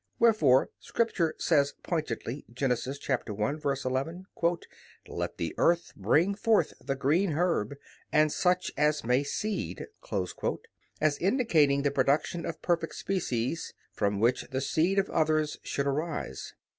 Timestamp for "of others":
14.97-15.59